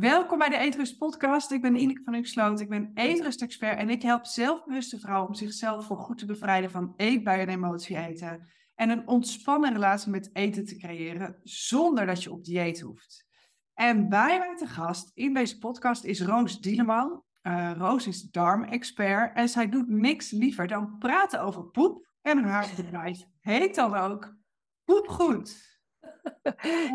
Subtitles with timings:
[0.00, 1.50] Welkom bij de Eetrust podcast.
[1.50, 2.60] Ik ben Ineke van Uxloot.
[2.60, 6.92] Ik ben eetrust-expert en ik help zelfbewuste vrouwen om zichzelf voor goed te bevrijden van
[6.96, 8.48] eetbuien en emotie eten.
[8.74, 13.26] En een ontspannen relatie met eten te creëren zonder dat je op dieet hoeft.
[13.74, 17.22] En bij mij te gast in deze podcast is Roos Dieleman.
[17.42, 22.06] Uh, Roos is darmexpert en zij doet niks liever dan praten over poep.
[22.22, 24.36] En haar bedrijf heet dan ook
[24.84, 25.80] Poepgoed.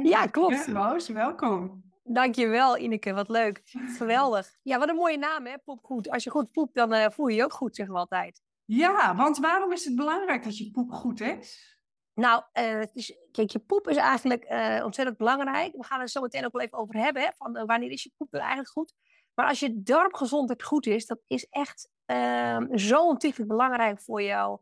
[0.04, 0.66] Ja, klopt.
[0.66, 1.91] Ja, Roos, welkom.
[2.14, 3.14] Dankjewel, Ineke.
[3.14, 3.62] Wat leuk.
[3.98, 4.56] Geweldig.
[4.62, 5.58] Ja, wat een mooie naam, hè?
[5.58, 6.10] Poepgoed.
[6.10, 8.42] Als je goed poept, dan uh, voel je je ook goed, zeggen we altijd.
[8.66, 11.80] Ja, want waarom is het belangrijk dat je poep goed is?
[12.14, 15.76] Nou, uh, het is, kijk, je poep is eigenlijk uh, ontzettend belangrijk.
[15.76, 18.12] We gaan het zo meteen ook wel even over hebben, hè, van wanneer is je
[18.18, 18.94] poep nou eigenlijk goed.
[19.34, 24.60] Maar als je darmgezondheid goed is, dat is echt ehm, zo ontzettend belangrijk voor jou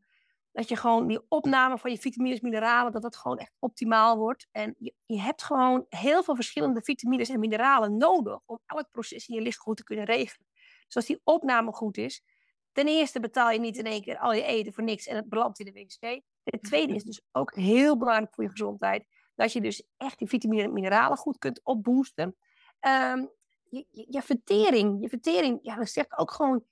[0.60, 4.48] dat je gewoon die opname van je vitamines, mineralen, dat dat gewoon echt optimaal wordt.
[4.52, 9.28] En je, je hebt gewoon heel veel verschillende vitamines en mineralen nodig om elk proces
[9.28, 10.48] in je lichaam goed te kunnen regelen.
[10.86, 12.24] Dus als die opname goed is,
[12.72, 15.30] ten eerste betaal je niet in één keer al je eten voor niks en het
[15.30, 16.22] belandt in de wc.
[16.44, 20.28] Ten tweede is dus ook heel belangrijk voor je gezondheid, dat je dus echt die
[20.28, 22.36] vitamine en mineralen goed kunt opboosten.
[22.82, 23.30] Um,
[23.70, 26.64] je, je, je, vertering, je vertering, ja, dat zegt ook gewoon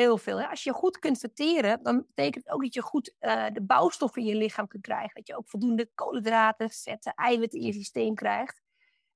[0.00, 0.42] heel veel.
[0.42, 4.22] Als je goed kunt verteren, dan betekent het ook dat je goed uh, de bouwstoffen
[4.22, 5.14] in je lichaam kunt krijgen.
[5.14, 8.62] Dat je ook voldoende koolhydraten, vetten, eiwitten in je systeem krijgt.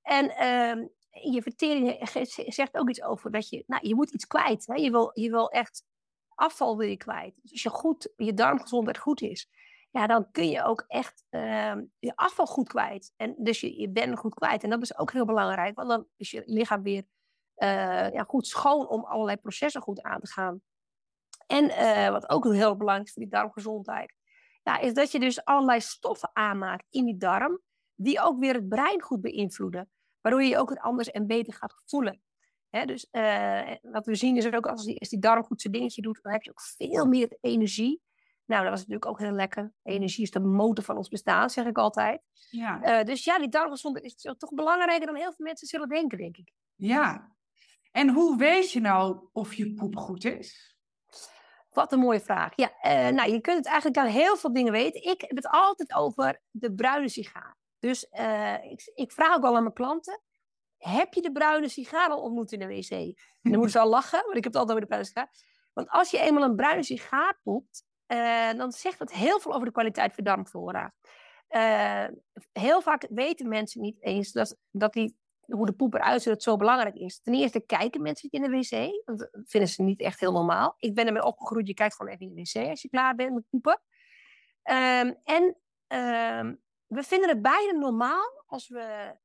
[0.01, 0.87] En uh,
[1.33, 2.09] je vertering
[2.59, 4.67] zegt ook iets over dat je, nou, je moet iets kwijt.
[4.67, 4.73] Hè?
[4.73, 5.83] Je, wil, je wil echt
[6.35, 7.39] afval je kwijt.
[7.41, 9.49] Dus als je, goed, je darmgezondheid goed is,
[9.91, 13.13] ja, dan kun je ook echt uh, je afval goed kwijt.
[13.15, 14.63] En dus je, je bent goed kwijt.
[14.63, 17.03] En dat is ook heel belangrijk, want dan is je lichaam weer
[17.57, 20.61] uh, ja, goed schoon om allerlei processen goed aan te gaan.
[21.51, 24.13] En uh, wat ook heel belangrijk is voor die darmgezondheid,
[24.63, 27.59] ja, is dat je dus allerlei stoffen aanmaakt in die darm,
[27.95, 29.89] die ook weer het brein goed beïnvloeden,
[30.21, 32.21] waardoor je je ook het anders en beter gaat voelen.
[32.69, 35.73] Hè, dus uh, wat we zien is ook als die, als die darm goed zijn
[35.73, 38.01] dingetje doet, dan heb je ook veel meer energie.
[38.45, 39.73] Nou, dat was natuurlijk ook heel lekker.
[39.83, 42.21] Energie is de motor van ons bestaan, zeg ik altijd.
[42.49, 42.99] Ja.
[42.99, 46.37] Uh, dus ja, die darmgezondheid is toch belangrijker dan heel veel mensen zullen denken, denk
[46.37, 46.51] ik.
[46.75, 47.35] Ja.
[47.91, 50.70] En hoe weet je nou of je poep goed is?
[51.71, 52.51] Wat een mooie vraag.
[52.55, 55.03] Ja, uh, nou, je kunt het eigenlijk aan heel veel dingen weten.
[55.03, 57.57] Ik heb het altijd over de bruine sigaar.
[57.79, 60.21] Dus uh, ik, ik, vraag ook al aan mijn klanten:
[60.77, 62.91] heb je de bruine sigaar al ontmoet in de wc?
[62.91, 65.29] En dan moeten ze al lachen, want ik heb het altijd over de bruine sigaar.
[65.73, 69.65] Want als je eenmaal een bruine sigaar poept, uh, dan zegt dat heel veel over
[69.65, 70.93] de kwaliteit van darmflora.
[72.51, 75.20] heel vaak weten mensen niet eens dat, dat die
[75.51, 77.21] hoe de poep eruit ziet, dat zo belangrijk is.
[77.21, 79.05] Ten eerste kijken mensen niet in de wc.
[79.05, 80.75] Dat vinden ze niet echt heel normaal.
[80.77, 83.33] Ik ben ermee opgegroeid, je kijkt gewoon even in de wc als je klaar bent
[83.33, 83.81] met poepen.
[84.63, 85.43] Um, en
[85.87, 89.15] um, we vinden het beide normaal als we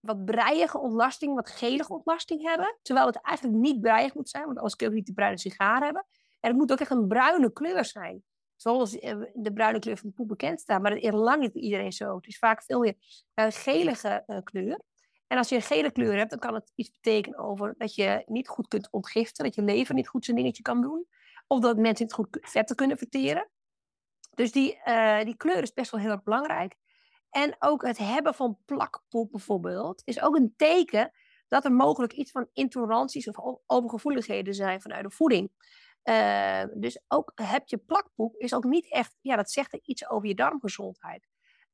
[0.00, 2.78] wat breiige ontlasting, wat gelige ontlasting hebben.
[2.82, 5.38] Terwijl het eigenlijk niet breiig moet zijn, want anders kun je ook niet de bruine
[5.38, 6.06] sigaar hebben.
[6.40, 8.24] En het moet ook echt een bruine kleur zijn.
[8.56, 10.82] Zoals eh, de bruine kleur van de poep bekend staat.
[10.82, 12.16] Maar dat is lang niet iedereen zo.
[12.16, 12.94] Het is vaak veel meer
[13.34, 14.80] een gelige uh, kleur.
[15.26, 18.22] En als je een gele kleur hebt, dan kan het iets betekenen over dat je
[18.26, 21.06] niet goed kunt ontgiften, dat je lever niet goed zijn dingetje kan doen,
[21.46, 23.50] of dat mensen niet goed vetten kunnen verteren.
[24.34, 26.74] Dus die, uh, die kleur is best wel heel erg belangrijk.
[27.30, 31.12] En ook het hebben van plakpoep bijvoorbeeld, is ook een teken
[31.48, 35.50] dat er mogelijk iets van intoleranties of overgevoeligheden zijn vanuit de voeding.
[36.04, 40.28] Uh, dus ook heb je plakpoep is ook niet echt, ja, dat zegt iets over
[40.28, 41.28] je darmgezondheid.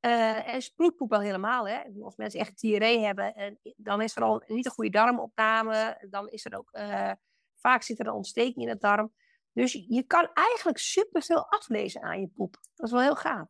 [0.06, 1.68] Uh, en sproetpoep al helemaal.
[1.68, 1.80] Hè?
[2.00, 6.06] Als mensen echt diarree hebben, en dan is er al niet een goede darmopname.
[6.10, 7.10] Dan is er ook, uh,
[7.56, 9.12] vaak zit er een ontsteking in het darm.
[9.52, 12.52] Dus je kan eigenlijk superveel aflezen aan je poep.
[12.74, 13.48] Dat is wel heel gaaf.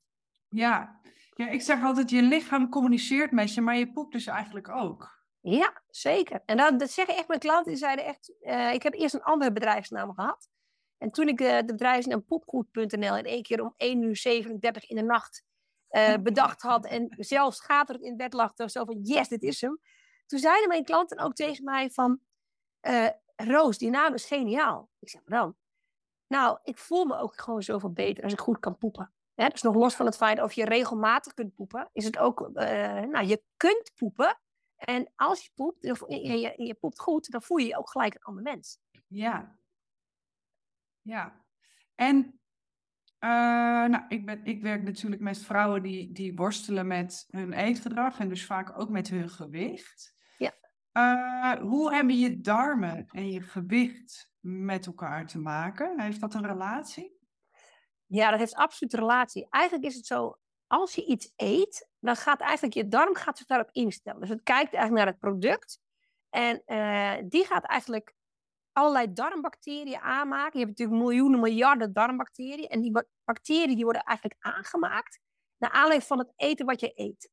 [0.48, 1.00] Ja.
[1.34, 5.20] ja, ik zeg altijd, je lichaam communiceert met je, maar je poep dus eigenlijk ook.
[5.40, 6.42] Ja, zeker.
[6.44, 9.22] En dat, dat zeggen echt mijn klanten, die zeiden echt, uh, ik heb eerst een
[9.22, 10.48] andere bedrijfsnaam gehad.
[10.98, 15.02] En toen ik de bedrijfsnaam poepgoed.nl in één keer om 1 uur 37 in de
[15.02, 15.44] nacht
[15.92, 19.80] uh, bedacht had en zelfs schaterend in bed lag, zo van yes, dit is hem.
[20.26, 22.20] Toen zeiden mijn klanten ook tegen mij van,
[22.82, 24.90] uh, Roos, die naam is geniaal.
[24.98, 25.56] Ik zeg, dan?
[26.26, 29.12] Nou, ik voel me ook gewoon zoveel beter als ik goed kan poepen.
[29.34, 32.40] Ja, dus nog los van het feit of je regelmatig kunt poepen, is het ook,
[32.40, 34.40] uh, nou, je kunt poepen.
[34.76, 38.14] En als je poept, je, je, je poept goed, dan voel je je ook gelijk
[38.14, 38.78] een ander mens.
[39.06, 39.58] Ja.
[41.00, 41.44] Ja.
[41.94, 42.40] En
[43.24, 43.30] uh,
[43.88, 48.28] nou, ik, ben, ik werk natuurlijk met vrouwen die, die worstelen met hun eetgedrag en
[48.28, 50.14] dus vaak ook met hun gewicht.
[50.36, 50.52] Ja.
[50.92, 56.00] Uh, hoe hebben je darmen en je gewicht met elkaar te maken?
[56.00, 57.20] Heeft dat een relatie?
[58.06, 59.46] Ja, dat heeft absoluut een relatie.
[59.50, 63.46] Eigenlijk is het zo, als je iets eet, dan gaat eigenlijk je darm gaat zich
[63.46, 64.20] daarop instellen.
[64.20, 65.80] Dus het kijkt eigenlijk naar het product
[66.30, 68.14] En uh, die gaat eigenlijk
[68.72, 70.58] allerlei darmbacteriën aanmaken.
[70.58, 72.68] Je hebt natuurlijk miljoenen, miljarden darmbacteriën.
[72.68, 75.20] En die bacteriën die worden eigenlijk aangemaakt
[75.56, 77.30] naar aanleiding van het eten wat je eet.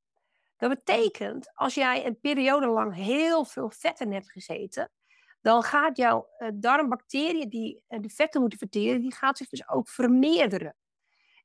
[0.57, 4.91] Dat betekent, als jij een periode lang heel veel vetten hebt gezeten,
[5.41, 9.69] dan gaat jouw uh, darmbacteriën die uh, de vetten moeten verteren, die gaat zich dus
[9.69, 10.75] ook vermeerderen.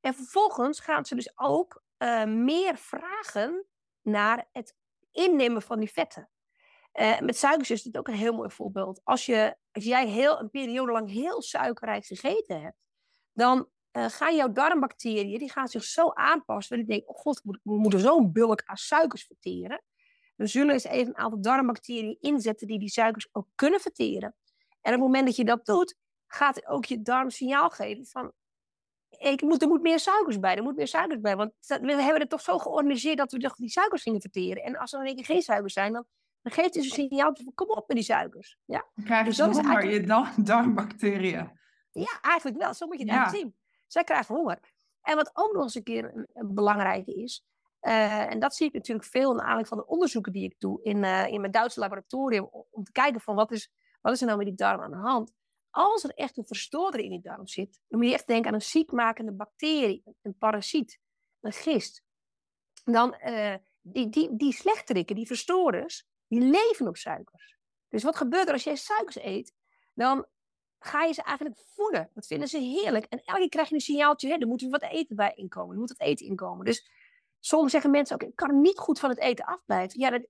[0.00, 3.66] En vervolgens gaan ze dus ook uh, meer vragen
[4.02, 4.74] naar het
[5.10, 6.28] innemen van die vetten.
[7.20, 9.00] Met suikers is dit ook een heel mooi voorbeeld.
[9.04, 12.76] Als, je, als jij heel, een periode lang heel suikerrijk gegeten hebt,
[13.32, 16.76] dan uh, gaan jouw darmbacteriën, die gaan zich zo aanpassen.
[16.76, 19.82] Dat die denken, oh god, we moeten zo'n bulk aan suikers verteren.
[20.36, 24.34] We zullen eens even een aantal darmbacteriën inzetten die die suikers ook kunnen verteren.
[24.80, 25.96] En op het moment dat je dat doet,
[26.26, 28.32] gaat ook je darm signaal geven van...
[29.18, 31.36] Ik moet, er moet meer suikers bij, er moet meer suikers bij.
[31.36, 34.62] Want we hebben het toch zo georganiseerd dat we die suikers gingen verteren.
[34.62, 36.06] En als er dan een keer geen suikers zijn, dan,
[36.44, 38.58] dan geeft het een signaal van kom op met die suikers.
[38.64, 38.86] Ja.
[38.94, 40.36] Dan krijg je dus is eigenlijk...
[40.36, 41.50] je darmbacteriën.
[41.90, 42.74] Ja, eigenlijk wel.
[42.74, 43.28] Zo moet je het ja.
[43.28, 43.56] zien.
[43.86, 44.58] Zij krijgen honger.
[45.02, 47.44] En wat ook nog eens een keer een, belangrijke is,
[47.80, 50.82] uh, en dat zie ik natuurlijk veel in aanleiding van de onderzoeken die ik doe
[50.82, 54.26] in, uh, in mijn Duitse laboratorium, om te kijken van wat is, wat is er
[54.26, 55.32] nou met die darm aan de hand.
[55.70, 58.54] Als er echt een verstoorder in die darm zit, dan moet je echt denken aan
[58.54, 61.00] een ziekmakende bacterie, een parasiet,
[61.40, 62.02] een gist.
[62.84, 66.06] Dan, uh, die, die, die slechterikken, die verstoorders,
[66.40, 67.56] die leven op suikers.
[67.88, 69.52] Dus wat gebeurt er als jij suikers eet?
[69.94, 70.26] Dan
[70.78, 72.10] ga je ze eigenlijk voeden.
[72.14, 73.04] Dat vinden ze heerlijk.
[73.04, 75.74] En elke keer krijg je een signaaltje, hè, er moet wat eten bij inkomen.
[75.74, 76.64] Er moet wat eten inkomen.
[76.64, 76.90] Dus
[77.40, 80.00] soms zeggen mensen ook, ik kan niet goed van het eten afblijven.
[80.00, 80.26] Ja, dat,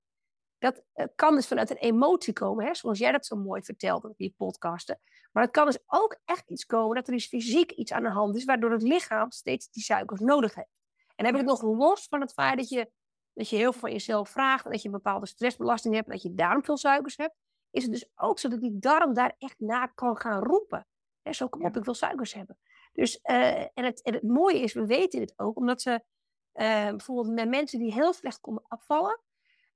[0.58, 4.04] dat eh, kan dus vanuit een emotie komen, hè, zoals jij dat zo mooi vertelt
[4.04, 5.00] op je podcasten.
[5.32, 8.10] Maar het kan dus ook echt iets komen dat er is fysiek iets aan de
[8.10, 10.72] hand is, waardoor het lichaam steeds die suikers nodig heeft.
[11.16, 12.90] En dan heb ik het nog los van het feit dat je,
[13.34, 16.12] dat je heel veel van jezelf vraagt, en dat je een bepaalde stressbelasting hebt, en
[16.12, 17.34] dat je daarom veel suikers hebt
[17.74, 20.86] is het dus ook zo dat die darm daar echt naar kan gaan roepen.
[21.22, 22.58] Hè, zo kom op, ik wil suikers hebben.
[22.92, 26.88] Dus, uh, en, het, en het mooie is, we weten dit ook, omdat ze uh,
[26.88, 29.20] bijvoorbeeld met mensen die heel slecht konden afvallen,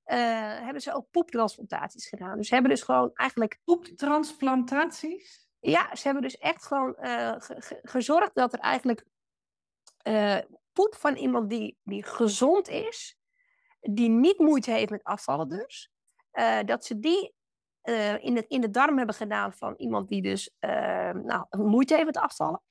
[0.06, 0.16] uh,
[0.60, 2.36] hebben ze ook poeptransplantaties gedaan.
[2.36, 3.60] Dus ze hebben dus gewoon eigenlijk...
[3.64, 5.48] Poeptransplantaties?
[5.60, 6.96] Ja, ze hebben dus echt gewoon
[7.82, 9.06] gezorgd dat er eigenlijk
[10.72, 13.17] poep van iemand die, die gezond is,
[13.80, 15.90] die niet moeite heeft met afvallen dus,
[16.64, 17.36] dat ze die
[17.88, 20.70] uh, in, het, in de darm hebben gedaan van iemand die dus uh,
[21.10, 22.62] nou, moeite heeft met afvallen.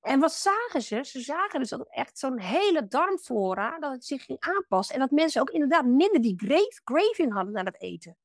[0.00, 1.04] En wat zagen ze?
[1.04, 4.94] Ze zagen dus dat echt zo'n hele darmflora, dat het zich ging aanpassen.
[4.94, 8.16] En dat mensen ook inderdaad minder die grave, craving hadden naar het eten.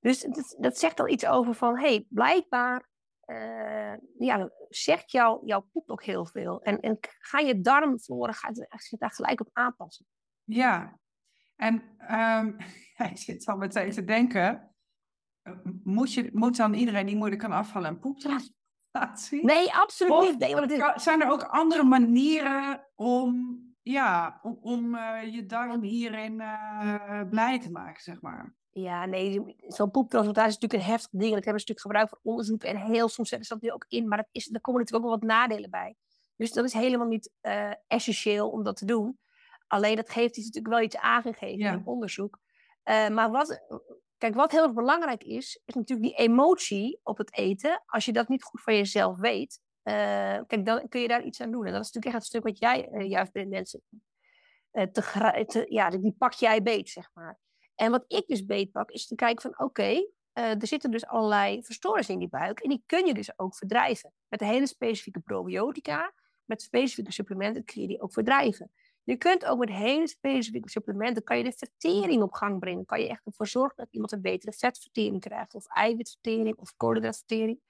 [0.00, 2.88] Dus dat, dat zegt al iets over van, hé, hey, blijkbaar
[3.26, 6.62] uh, ja, zegt jou, jouw poep ook heel veel.
[6.62, 10.06] En, en ga je darmflora gaat zich daar gelijk op aanpassen.
[10.44, 10.98] Ja,
[11.56, 11.82] en
[12.38, 12.56] um,
[13.10, 14.74] ik zit al meteen te denken,
[15.84, 18.52] moet, je, moet dan iedereen die moeilijk kan afvallen een poeptransplantatie?
[19.44, 20.38] Nee, absoluut niet.
[20.38, 21.02] Nee, want het is...
[21.02, 27.60] Zijn er ook andere manieren om, ja, om, om uh, je darm hierin uh, blij
[27.60, 28.54] te maken, zeg maar?
[28.70, 31.34] Ja, nee, zo'n poeptransplantatie is natuurlijk een heftig ding.
[31.34, 32.64] Dat hebben ze natuurlijk gebruikt voor onderzoek.
[32.64, 34.08] En heel soms zetten ze dat nu ook in.
[34.08, 35.96] Maar dat is, daar komen natuurlijk ook wel wat nadelen bij.
[36.36, 39.18] Dus dat is helemaal niet uh, essentieel om dat te doen.
[39.66, 41.72] Alleen dat geeft natuurlijk wel iets aangegeven ja.
[41.72, 42.38] in onderzoek.
[42.84, 43.62] Uh, maar wat,
[44.24, 47.82] Kijk, wat heel erg belangrijk is, is natuurlijk die emotie op het eten.
[47.86, 49.94] Als je dat niet goed van jezelf weet, uh,
[50.46, 51.66] kijk, dan kun je daar iets aan doen.
[51.66, 53.82] En dat is natuurlijk echt het stuk wat jij uh, juist bij mensen
[54.70, 57.38] te, te, ja, die pak jij beet, zeg maar.
[57.74, 62.08] En wat ik dus beetpak, is te kijken van, oké, er zitten dus allerlei verstoorders
[62.08, 62.60] in die buik.
[62.60, 64.12] En die kun je dus ook verdrijven.
[64.28, 66.12] Met hele specifieke probiotica,
[66.44, 68.70] met specifieke supplementen kun je die ook verdrijven.
[69.04, 72.84] Je kunt ook met hele specifieke supplementen, kan je de vertering op gang brengen.
[72.84, 77.60] Kan je echt ervoor zorgen dat iemand een betere vetvertering krijgt, of eiwitvertering, of koolhydraatvertering.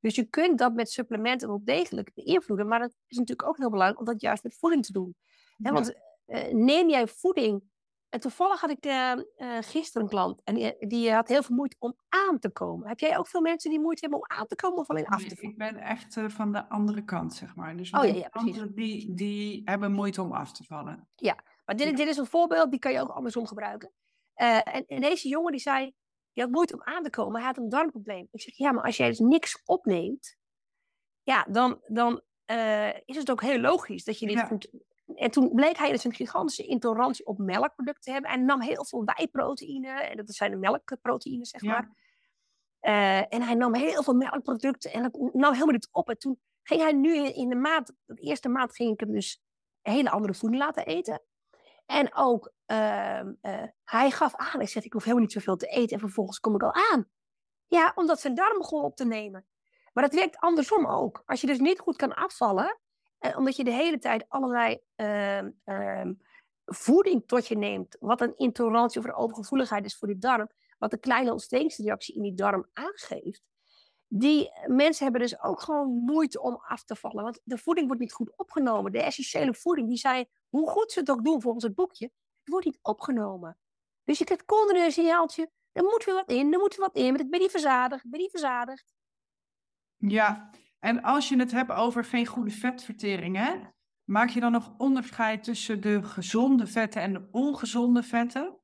[0.00, 3.70] Dus je kunt dat met supplementen wel degelijk beïnvloeden, maar dat is natuurlijk ook heel
[3.70, 5.16] belangrijk om dat juist met voeding te doen.
[5.56, 5.94] Want
[6.26, 7.62] uh, neem jij voeding
[8.14, 11.56] en toevallig had ik uh, uh, gisteren een klant en die, die, had heel veel
[11.56, 12.88] moeite om aan te komen.
[12.88, 15.24] Heb jij ook veel mensen die moeite hebben om aan te komen of alleen af
[15.24, 15.50] te vallen?
[15.50, 17.76] Ik ben echt uh, van de andere kant, zeg maar.
[17.76, 18.66] Dus oh, ja, ja.
[18.74, 21.08] Die, die hebben moeite om af te vallen.
[21.14, 23.92] Ja, maar dit, dit is een voorbeeld, die kan je ook andersom gebruiken.
[24.34, 25.92] En, en, deze jongen die zei,
[26.32, 28.28] die had moeite om aan te komen, hij had een darmprobleem.
[28.30, 30.36] Ik zeg, ja, maar als jij dus niks opneemt,
[31.22, 32.22] ja, dan, dan
[33.04, 34.44] is het ook heel logisch dat je dit ja.
[34.44, 34.70] goed
[35.14, 38.30] en toen bleek hij dus een gigantische intolerantie op melkproducten te hebben.
[38.30, 39.88] En nam heel veel wijproteïne.
[39.88, 41.90] En dat zijn de melkproteïnen, zeg maar.
[42.80, 44.92] Uh, en hij nam heel veel melkproducten.
[44.92, 46.08] En dat nam helemaal niet op.
[46.08, 49.42] En toen ging hij nu in de maand, de eerste maand ging ik hem dus
[49.82, 51.22] een hele andere voeding laten eten.
[51.86, 55.66] En ook, ehm, eh, hij gaf aan, hij zegt, ik hoef helemaal niet zoveel te
[55.66, 57.08] eten en vervolgens kom ik al aan.
[57.66, 59.46] Ja, omdat zijn darm begon op te nemen.
[59.92, 61.22] Maar dat werkt andersom ook.
[61.26, 62.78] Als je dus niet goed kan afvallen,
[63.24, 66.12] eh, omdat je de hele tijd allerlei ehm, ehm,
[66.64, 70.92] voeding tot je neemt, wat een intolerantie of een overgevoeligheid is voor die darm, wat
[70.92, 73.42] een kleine ontstekingsreactie in die darm aangeeft,
[74.08, 77.24] die mensen hebben dus ook gewoon moeite om af te vallen.
[77.24, 78.92] Want de voeding wordt niet goed opgenomen.
[78.92, 82.04] De essentiële voeding, die zei, hoe goed ze het ook doen volgens het boekje,
[82.38, 83.58] het wordt niet opgenomen.
[84.04, 86.96] Dus je krijgt continu een signaaltje, er moet weer wat in, er moet weer wat
[86.96, 88.94] in, maar ik ben niet verzadigd, ik ben niet verzadigd.
[89.96, 90.50] Ja,
[90.84, 93.54] en als je het hebt over geen goede vetvertering, hè,
[94.04, 98.58] maak je dan nog onderscheid tussen de gezonde vetten en de ongezonde vetten?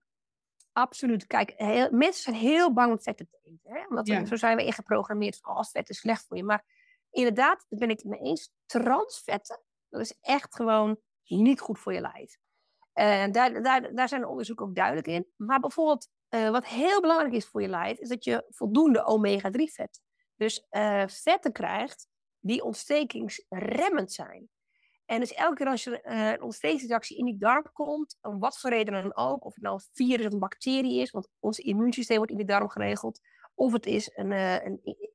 [0.73, 1.27] Absoluut.
[1.27, 3.73] Kijk, heel, mensen zijn heel bang om vetten te eten.
[3.73, 3.87] Hè?
[3.89, 6.45] Omdat zo zijn we ingeprogrammeerd van als vet is slecht voor je.
[6.45, 6.65] Maar
[7.11, 8.53] inderdaad, daar ben ik het mee eens.
[8.67, 12.37] Transvetten, dat is echt gewoon niet goed voor je lijf.
[12.93, 15.27] En daar, daar, daar zijn de onderzoeken ook duidelijk in.
[15.37, 19.73] Maar bijvoorbeeld, uh, wat heel belangrijk is voor je lijf, is dat je voldoende omega-3
[19.73, 20.01] vet,
[20.37, 22.09] dus uh, vetten krijgt
[22.41, 24.49] die ontstekingsremmend zijn.
[25.05, 28.59] En dus elke keer als je uh, een ontstekingsreactie in die darm komt, om wat
[28.59, 31.59] voor reden dan ook, of het nou een virus of een bacterie is, want ons
[31.59, 33.21] immuunsysteem wordt in de darm geregeld,
[33.55, 34.65] of het is een, uh,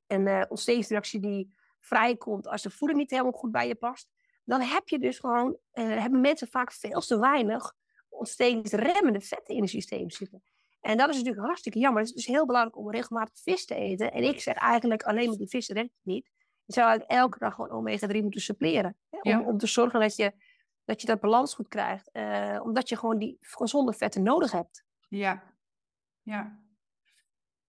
[0.08, 4.10] een, uh, ontstekingsreactie die vrijkomt als de voeding niet helemaal goed bij je past,
[4.44, 7.74] dan heb je dus gewoon, hebben mensen vaak veel te weinig
[8.10, 10.44] ontstekingsremmende vetten in het systeem zitten.
[10.82, 12.02] En dat is natuurlijk hartstikke jammer.
[12.02, 14.12] Het is dus heel belangrijk om regelmatig vis te eten.
[14.12, 16.30] En ik zeg eigenlijk alleen met die vis het niet.
[16.66, 18.96] Je zou eigenlijk elke dag gewoon omega-3 moeten suppleren.
[19.10, 19.38] Hè?
[19.38, 20.34] Om, om te zorgen dat je,
[20.86, 22.10] dat je dat balans goed krijgt.
[22.14, 24.84] Uh, omdat je gewoon die gezonde vetten nodig hebt.
[25.08, 25.44] Ja,
[26.22, 26.60] ja.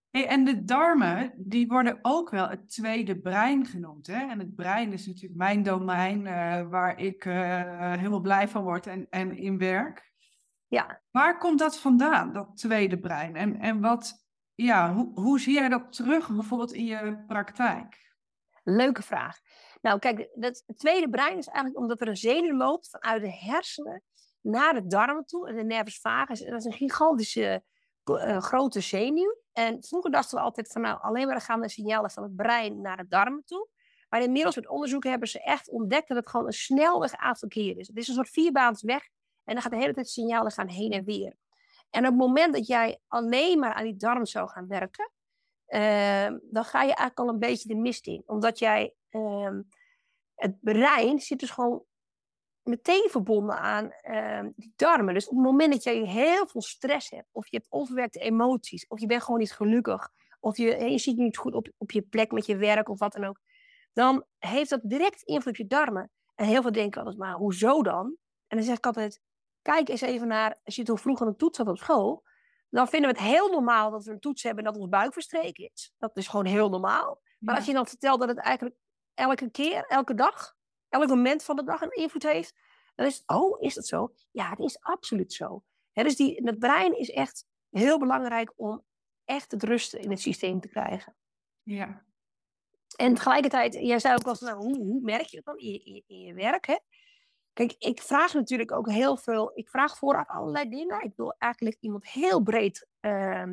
[0.09, 4.07] Hey, en de darmen, die worden ook wel het tweede brein genoemd.
[4.07, 4.27] Hè?
[4.29, 8.87] En het brein is natuurlijk mijn domein uh, waar ik uh, helemaal blij van word
[8.87, 10.11] en, en in werk.
[10.67, 11.01] Ja.
[11.11, 13.35] Waar komt dat vandaan, dat tweede brein?
[13.35, 14.25] En, en wat,
[14.55, 18.06] ja, hoe, hoe zie jij dat terug bijvoorbeeld in je praktijk?
[18.69, 19.39] Leuke vraag.
[19.81, 24.03] Nou, kijk, het tweede brein is eigenlijk omdat er een zenuw loopt vanuit de hersenen
[24.41, 25.47] naar de darmen toe.
[25.47, 27.63] En de nervus vagus, dat is een gigantische
[28.05, 29.37] uh, grote zenuw.
[29.53, 32.81] En vroeger dachten we altijd van, nou, alleen maar gaan de signalen van het brein
[32.81, 33.67] naar de darmen toe.
[34.09, 37.87] Maar inmiddels met onderzoeken hebben ze echt ontdekt dat het gewoon een snelweg verkeer is.
[37.87, 39.03] Het is een soort vierbaans weg
[39.43, 41.35] en dan gaat de hele tijd signalen gaan heen en weer.
[41.89, 45.11] En op het moment dat jij alleen maar aan die darm zou gaan werken,
[46.49, 48.23] dan ga je eigenlijk al een beetje de mist in.
[48.25, 49.59] Omdat jij, uh,
[50.35, 51.83] het brein zit dus gewoon
[52.63, 55.13] meteen verbonden aan uh, die darmen.
[55.13, 58.87] Dus op het moment dat jij heel veel stress hebt, of je hebt onverwerkte emoties,
[58.87, 60.09] of je bent gewoon niet gelukkig,
[60.39, 63.13] of je, je zit niet goed op, op je plek met je werk of wat
[63.13, 63.39] dan ook,
[63.93, 66.11] dan heeft dat direct invloed op je darmen.
[66.35, 68.15] En heel veel denken altijd, maar hoezo dan?
[68.47, 69.21] En dan zeg ik altijd,
[69.61, 72.23] kijk eens even naar, als je toen vroeger een toets had op school,
[72.69, 75.13] dan vinden we het heel normaal dat we een toets hebben en dat ons buik
[75.13, 75.93] verstreken is.
[75.97, 77.21] Dat is gewoon heel normaal.
[77.39, 78.77] Maar als je dan vertelt dat het eigenlijk
[79.13, 80.55] elke keer, elke dag,
[80.89, 82.53] elk moment van de dag een invloed heeft,
[82.95, 84.13] dan is het, oh, is dat zo?
[84.31, 85.63] Ja, het is absoluut zo.
[85.93, 88.85] dus die, het brein is echt heel belangrijk om
[89.25, 91.15] echt het rusten in het systeem te krijgen.
[91.63, 92.05] Ja.
[92.95, 96.03] En tegelijkertijd, jij zei ook al, nou, hoe, hoe merk je dat dan in je,
[96.07, 96.65] in je werk?
[96.67, 96.77] Hè?
[97.57, 99.51] Kijk, ik vraag natuurlijk ook heel veel.
[99.53, 101.03] Ik vraag vooraf allerlei dingen.
[101.03, 103.43] Ik wil eigenlijk iemand heel breed uh,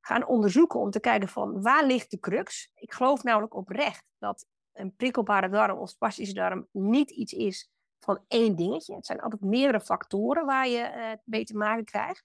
[0.00, 2.72] gaan onderzoeken om te kijken van waar ligt de crux.
[2.74, 8.24] Ik geloof namelijk oprecht dat een prikkelbare darm of spastische darm niet iets is van
[8.28, 8.94] één dingetje.
[8.94, 12.24] Het zijn altijd meerdere factoren waar je uh, mee te maken krijgt.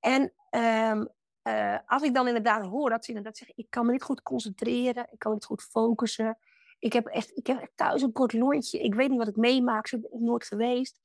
[0.00, 1.08] En um,
[1.42, 4.22] uh, als ik dan inderdaad hoor dat ze inderdaad zeggen, ik kan me niet goed
[4.22, 6.38] concentreren, ik kan niet goed focussen,
[6.80, 8.78] ik heb echt, ik heb thuis een kort lontje.
[8.78, 9.86] Ik weet niet wat ik meemaak.
[9.86, 11.00] Zo nooit geweest.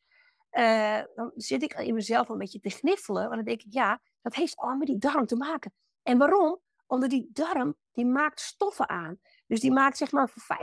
[0.51, 3.21] Uh, dan zit ik in mezelf een beetje te gniffelen.
[3.21, 5.73] Want dan denk ik, ja, dat heeft allemaal met die darm te maken.
[6.03, 6.59] En waarom?
[6.87, 9.19] Omdat die darm, die maakt stoffen aan.
[9.47, 10.57] Dus die maakt zeg maar voor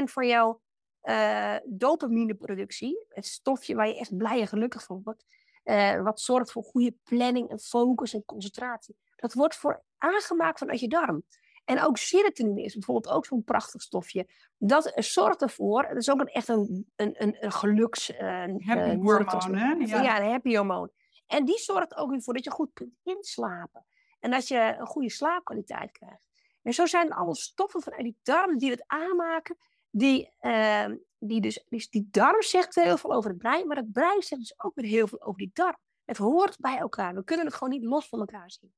[0.00, 0.60] 50% van jouw
[1.02, 3.06] uh, dopamineproductie.
[3.08, 5.24] Het stofje waar je echt blij en gelukkig van wordt.
[5.64, 8.96] Uh, wat zorgt voor goede planning en focus en concentratie.
[9.16, 11.24] Dat wordt voor aangemaakt vanuit je darm.
[11.64, 14.28] En ook serotonine is bijvoorbeeld ook zo'n prachtig stofje.
[14.58, 18.10] Dat zorgt ervoor, dat is ook een, echt een, een, een, een geluks...
[18.10, 19.72] Uh, happy uh, hormoon, hè?
[19.72, 20.02] Ja.
[20.02, 20.90] ja, een happy hormoon.
[21.26, 23.86] En die zorgt ook weer voor dat je goed kunt inslapen.
[24.20, 26.28] En dat je een goede slaapkwaliteit krijgt.
[26.62, 29.56] En zo zijn er alle stoffen vanuit die darm die het aanmaken.
[29.90, 30.86] Die, uh,
[31.18, 34.40] die dus, dus die darm zegt heel veel over het brein, maar het brein zegt
[34.40, 35.76] dus ook weer heel veel over die darm.
[36.04, 37.14] Het hoort bij elkaar.
[37.14, 38.72] We kunnen het gewoon niet los van elkaar zien.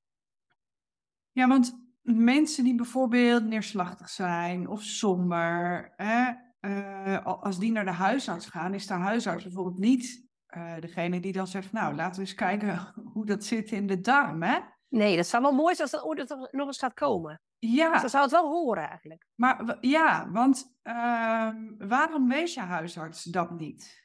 [1.33, 7.91] Ja, want mensen die bijvoorbeeld neerslachtig zijn of somber, hè, uh, als die naar de
[7.91, 12.21] huisarts gaan, is de huisarts bijvoorbeeld niet uh, degene die dan zegt, nou, laten we
[12.21, 14.59] eens kijken hoe dat zit in de darm, hè?
[14.89, 17.41] Nee, dat zou wel mooi zijn als dat ooit nog eens gaat komen.
[17.59, 17.93] Ja.
[17.93, 19.27] Dus dan zou het wel horen eigenlijk.
[19.35, 24.03] Maar ja, want ehm, waarom wees je huisarts dat niet?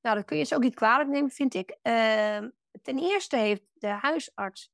[0.00, 1.78] Nou, dat kun je ze ook niet kwalijk nemen, vind ik.
[1.82, 2.48] Ehm,
[2.82, 4.72] ten eerste heeft de huisarts,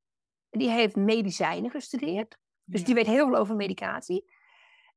[0.50, 2.38] die heeft medicijnen gestudeerd.
[2.68, 4.25] Dus die weet heel veel over medicatie.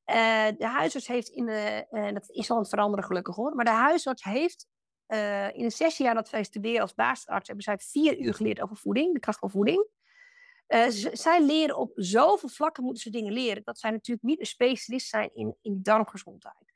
[0.06, 3.56] Uh, de huisarts heeft in de, uh, dat is al aan het veranderen gelukkig hoor,
[3.56, 4.68] maar de huisarts heeft
[5.08, 8.62] uh, in de zes jaar dat zij studeren als basisarts, hebben zij vier uur geleerd
[8.62, 9.88] over voeding, de kracht van voeding.
[11.14, 15.08] zij leren op zoveel vlakken moeten ze dingen leren, dat zij natuurlijk niet een specialist
[15.08, 16.72] zijn in, in darmgezondheid.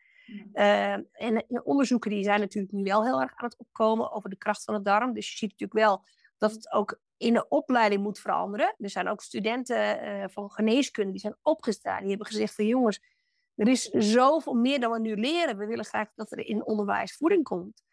[1.11, 4.63] en onderzoeken die zijn natuurlijk nu wel heel erg aan het opkomen over de kracht
[4.63, 5.13] van de darm.
[5.13, 6.03] Dus je ziet natuurlijk wel
[6.37, 8.75] dat het ook in de opleiding moet veranderen.
[8.77, 11.99] Er zijn ook studenten van geneeskunde die zijn opgestaan.
[11.99, 12.99] Die hebben gezegd van jongens,
[13.55, 15.57] er is zoveel meer dan we nu leren.
[15.57, 17.83] We willen graag dat er in onderwijs voeding komt.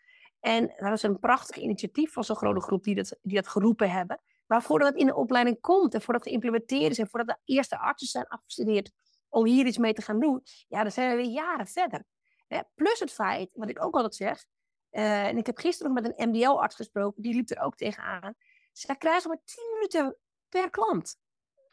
[0.41, 3.91] En dat is een prachtig initiatief van zo'n grote groep die dat, die dat geroepen
[3.91, 4.21] hebben.
[4.47, 7.53] Maar voordat het in de opleiding komt en voordat het geïmplementeerd is en voordat de
[7.53, 8.91] eerste artsen zijn afgestudeerd
[9.29, 12.05] om hier iets mee te gaan doen, ja, dan zijn we weer jaren verder.
[12.75, 14.45] Plus het feit, wat ik ook altijd zeg,
[14.91, 18.35] uh, en ik heb gisteren nog met een MDL-arts gesproken, die liep er ook tegenaan.
[18.73, 20.17] Zij krijgen maar 10 minuten
[20.49, 21.17] per klant.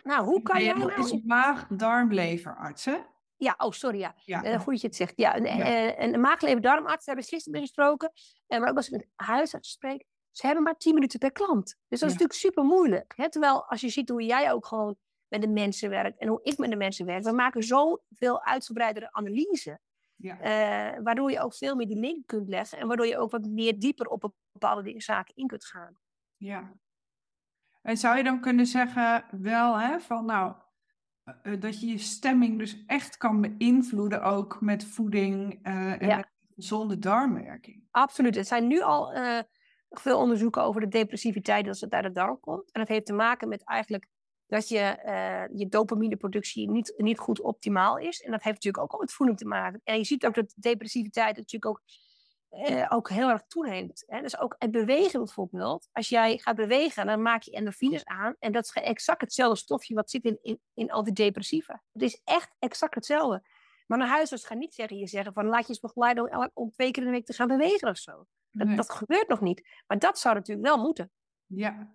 [0.03, 0.99] Nou, hoe kan je nou...
[0.99, 2.97] is maag, darm, leverarts, hè?
[3.37, 4.15] Ja, oh sorry, ja.
[4.25, 4.45] ja.
[4.45, 5.13] Uh, goed je het zegt.
[5.15, 5.99] Ja, een, ja.
[5.99, 8.11] Een maagleven-darmarts hebben we gisteren gesproken.
[8.47, 11.65] Uh, maar ook als ik met huisarts spreek, ze hebben maar 10 minuten per klant.
[11.87, 13.13] Dus dat is natuurlijk super moeilijk.
[13.15, 13.29] Hè?
[13.29, 16.57] Terwijl als je ziet hoe jij ook gewoon met de mensen werkt en hoe ik
[16.57, 19.79] met de mensen werk, we maken zoveel uitgebreidere analyse.
[20.21, 20.37] Ja.
[21.01, 23.79] waardoor je ook veel meer die link kunt leggen en waardoor je ook wat meer
[23.79, 25.97] dieper op bepaalde zaken in kunt gaan.
[26.37, 26.73] Ja.
[27.89, 30.53] En zou je dan kunnen zeggen, wel hè, van nou,
[31.43, 36.15] uh, dat je je stemming dus echt kan beïnvloeden ook met voeding uh, en ja.
[36.15, 37.83] met gezonde darmwerking.
[37.91, 38.35] Absoluut.
[38.35, 39.39] Er zijn nu al uh,
[39.89, 42.71] veel onderzoeken over de depressiviteit als het uit de darm komt.
[42.71, 44.07] En dat heeft te maken met eigenlijk
[44.47, 44.97] dat je,
[45.53, 48.21] je dopamineproductie niet, niet goed optimaal is.
[48.21, 49.81] En dat heeft natuurlijk ook al met voeding te maken.
[49.83, 51.81] En je ziet ook dat depressiviteit natuurlijk ook
[52.51, 54.03] uh, ook heel erg toeneemt.
[54.07, 54.21] Hè?
[54.21, 55.89] Dus ook het bewegen bijvoorbeeld.
[55.91, 58.35] Als jij gaat bewegen, dan maak je endorfines aan.
[58.39, 61.83] En dat is exact hetzelfde stofje wat zit in, in, in antidepressiva.
[61.91, 63.43] Het is echt exact hetzelfde.
[63.87, 66.71] Maar een huisarts gaat niet zeggen, je zeggen van laat je eens begeleiden om, om
[66.71, 68.25] twee keer in de week te gaan bewegen of zo.
[68.51, 68.75] Dat, nee.
[68.75, 69.67] dat gebeurt nog niet.
[69.87, 71.11] Maar dat zou natuurlijk wel moeten.
[71.45, 71.93] Ja.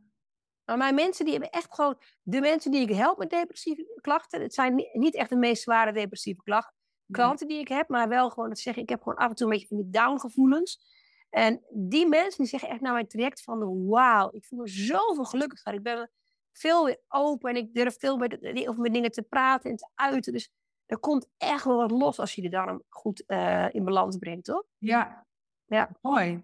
[0.65, 4.43] Maar mijn mensen die hebben echt gewoon, de mensen die ik help met depressieve klachten,
[4.43, 8.31] het zijn niet echt de meest zware depressieve klachten klanten die ik heb, maar wel
[8.31, 10.93] gewoon dat zeggen, ik heb gewoon af en toe een beetje van die down gevoelens.
[11.31, 15.25] En die mensen die zeggen echt naar mijn traject van, wauw, ik voel me zoveel
[15.25, 15.75] gelukkiger.
[15.75, 16.11] Ik ben
[16.53, 19.89] veel weer open en ik durf veel meer over mijn dingen te praten en te
[19.95, 20.33] uiten.
[20.33, 20.51] Dus
[20.87, 24.45] er komt echt wel wat los als je de darm goed uh, in balans brengt,
[24.45, 24.65] toch?
[24.79, 25.27] Ja,
[25.65, 25.91] ja.
[26.01, 26.43] mooi.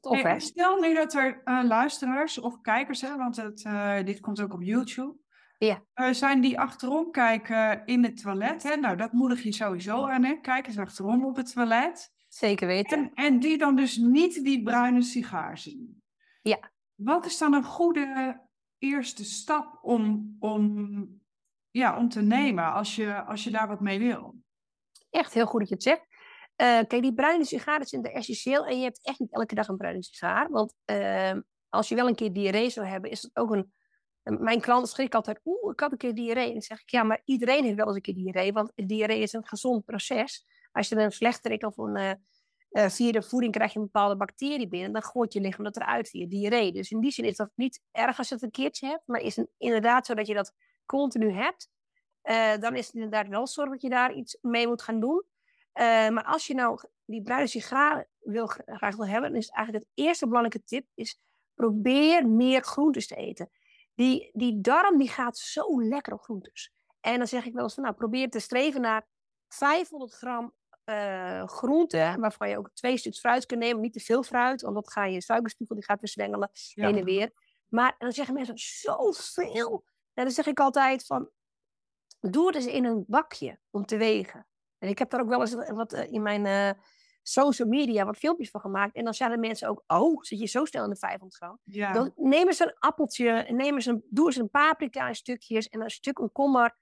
[0.00, 4.20] Tof, hey, stel nu dat er uh, luisteraars of kijkers, hè, want het, uh, dit
[4.20, 5.16] komt ook op YouTube,
[5.66, 5.84] ja.
[5.94, 8.62] Uh, zijn die achterom kijken in het toilet.
[8.62, 8.76] Hè?
[8.76, 10.24] Nou, dat moedig je sowieso aan.
[10.24, 10.34] Hè?
[10.40, 12.12] Kijk eens achterom op het toilet.
[12.28, 12.98] Zeker weten.
[12.98, 16.02] En, en die dan dus niet die bruine sigaar zien.
[16.42, 16.72] Ja.
[16.94, 18.40] Wat is dan een goede
[18.78, 21.20] eerste stap om, om,
[21.70, 24.34] ja, om te nemen als je, als je daar wat mee wil?
[25.10, 26.06] Echt heel goed dat je het zegt.
[26.56, 29.68] Uh, kijk, die bruine sigaren zijn er essentieel en je hebt echt niet elke dag
[29.68, 30.50] een bruine sigaar.
[30.50, 31.32] Want uh,
[31.68, 33.72] als je wel een keer diarree zou hebben, is het ook een
[34.38, 36.46] mijn klanten schrikken altijd, oeh, ik had een keer diarree.
[36.46, 39.20] En dan zeg ik, ja, maar iedereen heeft wel eens een keer diarree, want diarree
[39.20, 40.46] is een gezond proces.
[40.72, 42.12] Als je een slechterik of een, uh,
[42.70, 45.76] uh, via de voeding krijg je een bepaalde bacterie binnen, dan gooit je lichaam dat
[45.76, 46.72] eruit via diarree.
[46.72, 49.20] Dus in die zin is dat niet erg als je het een keertje hebt, maar
[49.20, 50.52] is het inderdaad zo dat je dat
[50.86, 51.68] continu hebt.
[52.24, 55.24] Uh, dan is het inderdaad wel zorg dat je daar iets mee moet gaan doen.
[56.12, 60.04] maar als je nou die bruine sigaren wil, graag wil hebben, dan is eigenlijk het
[60.04, 61.20] eerste belangrijke tip is
[61.54, 63.50] probeer meer groentes te eten.
[64.00, 66.72] Die, die darm die gaat zo lekker op groentes.
[67.00, 69.06] En dan zeg ik wel eens van, nou, probeer te streven naar
[69.48, 73.80] 500 gram uh, groente, waarvan je ook twee stuks fruit kunt nemen.
[73.80, 76.86] Niet te veel fruit, want dan ga je suikerspiegel, die gaat weer zwengelen, ja.
[76.86, 77.32] heen en weer.
[77.68, 79.84] Maar dan zeggen mensen, zoveel.
[80.14, 81.30] En dan zeg ik altijd van,
[82.20, 84.46] doe het eens in een bakje om te wegen.
[84.78, 86.82] En ik heb daar ook wel eens wat in mijn uh,
[87.22, 88.94] social media wat filmpjes van gemaakt.
[88.94, 91.58] En dan zeiden mensen ook, oh, zit je zo snel in de 500 gram?
[91.64, 91.92] Ja.
[91.92, 95.80] Dan nemen ze een appeltje, nemen ze een, doen ze een paprika in stukjes en
[95.80, 96.76] een stuk een kommer.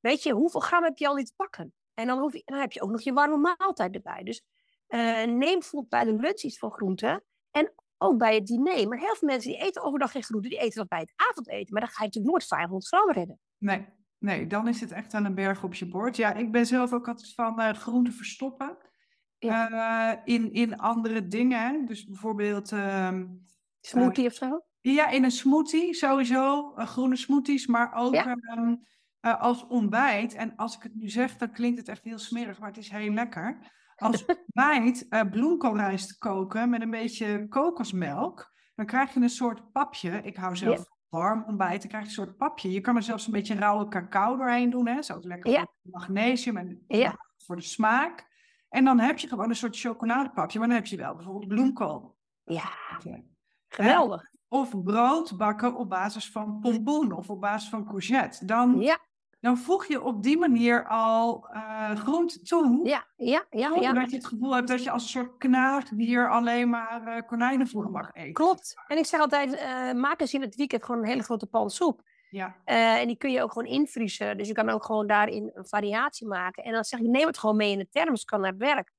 [0.00, 1.74] Weet je, hoeveel gram heb je al niet te pakken?
[1.94, 4.22] En dan, hoef je, dan heb je ook nog je warme maaltijd erbij.
[4.22, 4.44] Dus
[4.88, 7.24] uh, neem bijvoorbeeld bij de lunch iets van groenten.
[7.50, 8.88] En ook bij het diner.
[8.88, 11.72] Maar heel veel mensen die eten overdag geen groenten, die eten dat bij het avondeten.
[11.72, 13.40] Maar dan ga je natuurlijk nooit 500 gram redden.
[13.58, 13.86] Nee,
[14.18, 16.16] nee, dan is het echt aan een berg op je bord.
[16.16, 18.76] Ja, ik ben zelf ook altijd van uh, groenten verstoppen
[19.44, 20.24] ja.
[20.24, 21.86] in, in andere dingen.
[21.86, 22.72] Dus bijvoorbeeld...
[22.72, 23.26] ehm,
[23.80, 24.64] Smoothie of zo?
[24.80, 26.74] Ja, in een smoothie sowieso.
[26.76, 28.36] Uh, groene smoothies, maar ook Ja.
[28.36, 28.74] ehm,
[29.20, 30.34] eh, als ontbijt.
[30.34, 32.90] En als ik het nu zeg, dan klinkt het echt heel smerig, maar het is
[32.90, 33.72] heel lekker.
[33.96, 38.52] Als ontbijt uh, bloemkoolrijst koken met een beetje kokosmelk.
[38.74, 40.20] Dan krijg je een soort papje.
[40.22, 40.84] Ik hou zelf Ja.
[41.08, 41.80] warm ontbijt.
[41.80, 42.70] Dan krijg je een soort papje.
[42.72, 44.86] Je kan er zelfs een beetje rauwe cacao doorheen doen.
[44.88, 45.02] Hè?
[45.02, 45.58] Zo lekker Ja.
[45.60, 47.16] voor magnesium en Ja.
[47.36, 48.32] voor de smaak.
[48.74, 50.58] En dan heb je gewoon een soort chocoladepapje.
[50.58, 52.16] Maar dan heb je wel bijvoorbeeld bloemkool.
[52.44, 52.70] Ja,
[53.68, 54.30] geweldig.
[54.48, 58.44] Of brood bakken op basis van pompoen of op basis van courgette.
[58.44, 58.98] Dan, Ja,
[59.40, 62.80] dan voeg je op die manier al eh groente toe.
[62.88, 63.92] ja, ja, ja, ja.
[63.92, 67.90] dat je het gevoel hebt dat je als een soort knaagdier alleen maar eh konijnenvoer
[67.90, 68.32] mag eten.
[68.32, 68.74] Klopt.
[68.86, 71.70] En ik zeg altijd, eh maak eens in het weekend gewoon een hele grote pan
[71.70, 72.02] soep.
[72.34, 74.36] Ja, Eh, en die kun je ook gewoon invriezen.
[74.36, 76.64] Dus je kan ook gewoon daarin een variatie maken.
[76.64, 78.92] En dan zeg ik, neem het gewoon mee in de thermos, kan naar het werk.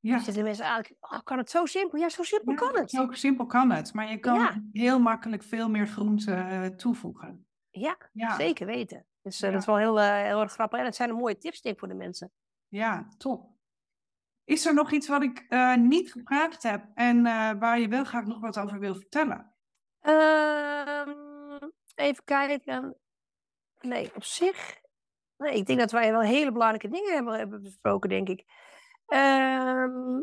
[0.00, 0.14] ja.
[0.14, 1.98] Dan zitten mensen eigenlijk, oh, kan het zo simpel?
[1.98, 2.90] Ja, zo simpel kan het.
[2.90, 3.92] Zo simpel kan het.
[3.94, 4.62] Maar je kan Ja.
[4.72, 7.46] heel makkelijk veel meer groente eh, toevoegen.
[7.70, 9.06] Ja, Ja, zeker weten.
[9.22, 10.78] Dus eh, dat is wel heel, heel erg grappig.
[10.78, 12.32] En dat zijn een mooie tips denk ik voor de mensen.
[12.68, 13.48] ja top.
[14.44, 15.46] Is er nog iets wat ik
[15.78, 17.22] niet gevraagd heb en
[17.58, 19.52] waar je wel graag nog wat over wil vertellen?
[22.00, 22.96] Even kijken.
[23.80, 24.80] Nee, op zich.
[25.36, 28.44] Nee, ik denk dat wij wel hele belangrijke dingen hebben, hebben besproken, denk ik.
[29.06, 30.20] Ehm,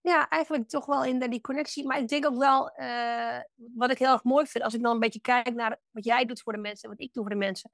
[0.00, 1.86] ja, eigenlijk toch wel in die connectie.
[1.86, 4.92] Maar ik denk ook wel, eh, wat ik heel erg mooi vind, als ik dan
[4.94, 7.32] een beetje kijk naar wat jij doet voor de mensen en wat ik doe voor
[7.32, 7.72] de mensen.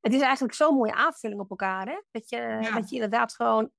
[0.00, 2.00] Het is eigenlijk zo'n mooie aanvulling op elkaar, hè?
[2.10, 2.74] Dat je, Ja.
[2.74, 3.70] dat je inderdaad gewoon,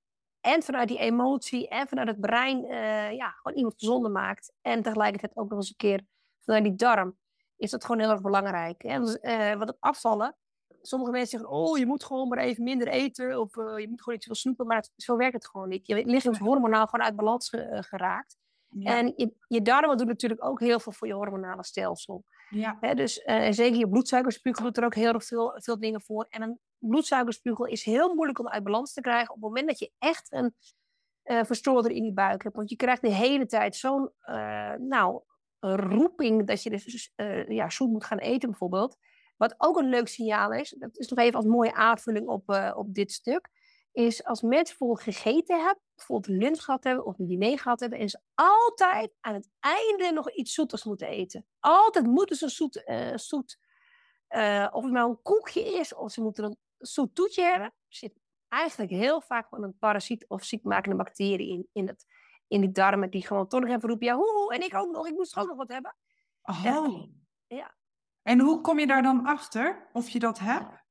[0.42, 4.54] en vanuit die emotie en vanuit het brein, eh, ja, gewoon iemand gezonder maakt.
[4.62, 6.02] En tegelijkertijd ook nog eens een keer
[6.40, 7.18] vanuit die darm,
[7.58, 8.84] is dat gewoon heel erg belangrijk.
[8.84, 10.36] En dus, eh, wat het afvallen,
[10.82, 14.00] sommige mensen zeggen, oh, je moet gewoon maar even minder eten, of eh, je moet
[14.02, 15.88] gewoon niet zoveel snoepen, maar het- zo werkt het gewoon niet.
[15.88, 18.38] Je lichaam is hormonaal gewoon uit balans ge- eh, geraakt.
[18.70, 22.24] Ja, En je, je darmen doen natuurlijk ook heel veel voor je hormonale stelsel.
[22.50, 26.02] ja, Hè, dus en zeker je bloedsuikerspiegel doet er ook heel erg veel, veel dingen
[26.02, 26.26] voor.
[26.30, 29.80] En een bloedsuikerspiegel is heel moeilijk om uit balans te krijgen op het moment dat
[29.80, 30.56] je echt een
[31.24, 32.56] eh verstoorder in je buik hebt.
[32.56, 34.12] Want je krijgt de hele tijd zo'n
[34.78, 35.22] nou,
[35.60, 38.98] roeping dat je dus eh, ja, zoet moet gaan eten bijvoorbeeld.
[39.38, 42.74] Wat ook een leuk signaal is, dat is nog even als mooie aanvulling op, eh,
[42.76, 43.50] op dit stuk,
[43.92, 48.00] is als mensen bijvoorbeeld gegeten hebben, bijvoorbeeld lunch gehad hebben of een diner gehad hebben,
[48.00, 51.46] en ze altijd aan het einde nog iets zoeters moeten eten.
[51.60, 53.60] Altijd moeten ze zoet, eh, zoet
[54.72, 58.92] of het nou een koekje is, of ze moeten een zoet toetje hebben, zit eigenlijk
[58.92, 62.06] heel vaak gewoon een parasiet of ziekmakende bacterie in, in, het,
[62.48, 64.92] in die darmen, die gewoon toch nog even roepen, ja, hoe, hoe, en ik ook
[64.92, 65.96] nog, ik moest toch ook nog wat hebben.
[66.42, 67.04] Oh.
[67.48, 67.76] Ja.
[68.22, 70.86] En hoe kom je daar dan achter of je dat hebt?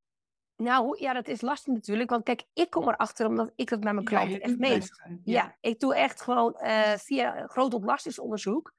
[0.57, 3.93] Nou, ja, dat is lastig natuurlijk, want kijk, ik kom erachter omdat ik dat met
[3.93, 5.21] mijn Ja, klanten je echt testen.
[5.25, 8.75] Ja, ik doe echt gewoon eh, via groot ontlastingsonderzoek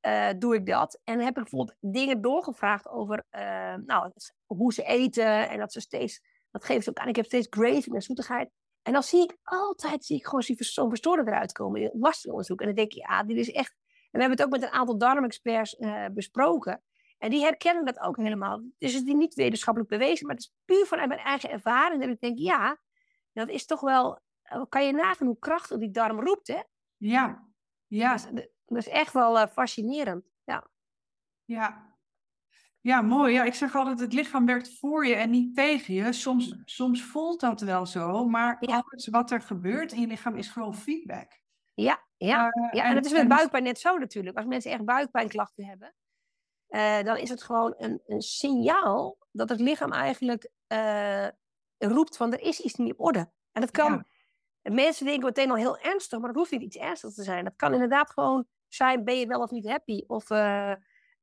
[0.00, 1.00] eh, doe ik dat.
[1.04, 4.12] En heb ik bijvoorbeeld dingen doorgevraagd over eh, nou,
[4.46, 5.48] hoe ze eten.
[5.48, 8.50] En dat ze steeds, dat geven ze ook aan, ik heb steeds craving en zoetigheid.
[8.82, 12.60] En dan zie ik altijd, zie ik gewoon zo'n verstoorde eruit komen in het ontlastingsonderzoek.
[12.60, 13.74] En dan denk ik, ja, dit is echt...
[14.10, 16.82] En we hebben het ook met een aantal darmexperts eh, besproken.
[17.18, 18.62] En die herkennen dat ook helemaal.
[18.78, 22.00] Dus het is niet wetenschappelijk bewezen, maar het is puur vanuit mijn eigen ervaring.
[22.00, 22.78] Dat ik denk, ja,
[23.32, 24.20] dat is toch wel...
[24.68, 26.60] Kan je nagaan hoe krachtig die darm roept, hè?
[26.96, 27.48] Ja,
[27.86, 30.30] ja, Dus, de- dat is echt wel eh, fascinerend.
[30.44, 30.66] Ja.
[31.44, 31.91] ja.
[32.82, 33.32] Ja, mooi.
[33.32, 36.12] Ja, ik zeg altijd, het lichaam werkt voor je en niet tegen je.
[36.12, 38.82] Soms, soms voelt dat wel zo, maar Ja.
[38.86, 41.40] alles wat er gebeurt in je lichaam is gewoon feedback.
[41.74, 42.84] Ja, ja, Eh, ja.
[42.84, 44.36] En dat is met buikpijn net zo natuurlijk.
[44.36, 45.94] Als mensen echt buikpijnklachten hebben,
[46.68, 51.28] eh, dan is het gewoon een, een signaal dat het lichaam eigenlijk eh,
[51.78, 53.30] roept van er is iets niet op orde.
[53.52, 54.04] En dat kan,
[54.62, 54.72] Ja.
[54.72, 57.44] mensen denken meteen al heel ernstig, maar dat hoeft niet iets ernstigs te zijn.
[57.44, 60.04] Dat kan inderdaad gewoon zijn, ben je wel of niet happy?
[60.06, 60.28] Of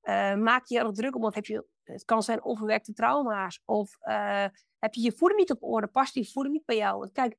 [0.09, 3.61] eh, maak je je er druk om, of heb je, het kan zijn onverwerkte trauma's.
[3.65, 4.45] Of eh,
[4.79, 6.99] heb je je voeding niet op orde, past die voeding niet bij jou?
[6.99, 7.37] Want kijk,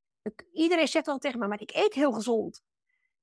[0.52, 2.62] iedereen zegt al tegen mij, maar ik eet heel gezond.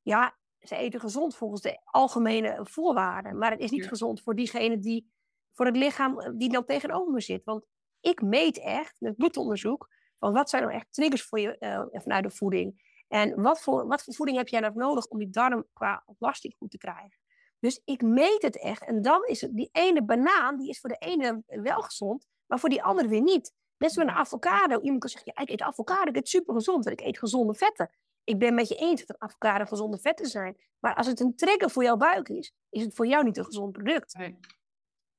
[0.01, 3.37] Ja, ze eten gezond volgens de algemene voorwaarden.
[3.37, 3.89] Maar het is niet Ja.
[3.89, 5.11] gezond voor diegene die
[5.51, 7.43] voor het lichaam eh, die dan tegenover me zit.
[7.43, 7.65] Want
[7.99, 9.87] ik meet echt met bloedonderzoek
[10.19, 12.95] van wat zijn nou echt triggers voor je vanuit de voeding.
[13.07, 16.55] En wat voor, wat voor voeding heb jij nou nodig om die darm qua ontlasting
[16.57, 17.19] goed te krijgen.
[17.59, 18.85] Dus ik meet het echt.
[18.85, 22.59] En dan is het die ene banaan, die is voor de ene wel gezond, maar
[22.59, 23.53] voor die andere weer niet.
[23.77, 24.79] Net zoals een avocado.
[24.79, 27.53] Iemand kan zeggen, ja, ik eet avocado, ik eet super gezond, want ik eet gezonde
[27.53, 27.89] vetten.
[28.23, 30.57] Ik ben met je eens dat een avocado gezonde vetten zijn.
[30.79, 33.45] Maar als het een trigger voor jouw buik is, is het voor jou niet een
[33.45, 34.17] gezond product.
[34.17, 34.39] Nee.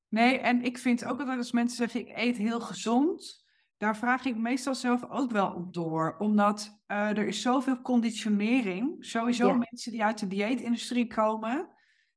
[0.07, 3.45] nee, en ik vind ook altijd als mensen zeggen, ik eet heel gezond,
[3.77, 6.15] daar vraag ik meestal zelf ook wel op door.
[6.17, 9.05] Omdat uh, er is zoveel conditionering.
[9.05, 9.53] Sowieso Ja.
[9.69, 11.69] mensen die uit de dieetindustrie komen.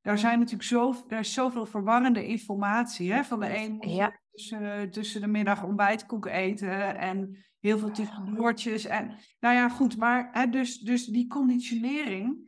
[0.03, 3.13] Daar zijn natuurlijk zo, er is zoveel verwarrende informatie.
[3.13, 3.25] Hè?
[3.25, 4.19] Van de een moet je Ja.
[4.33, 6.99] tussen, tussen de middag ontbijtkoek eten.
[6.99, 8.85] En heel veel tussendoortjes.
[8.85, 9.97] En, nou ja, goed.
[9.97, 12.39] Maar hè, dus, dus die conditionering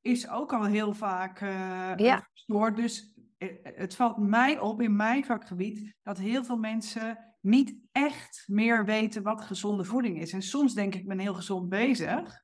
[0.00, 2.28] is ook al heel vaak eh Ja.
[2.32, 2.76] verstoord.
[2.76, 8.44] Dus eh, het valt mij op in mijn vakgebied dat heel veel mensen niet echt
[8.46, 10.32] meer weten wat gezonde voeding is.
[10.32, 12.42] En soms denk ik, ik ben heel gezond bezig.